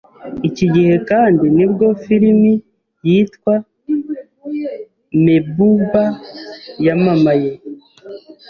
iki 0.47 0.65
gihe 0.73 0.95
kandi 1.09 1.45
nibwo 1.57 1.85
filimi 2.03 2.53
yitwa 3.07 3.53
Mehbuba 5.25 6.03
yamamaye 6.85 7.51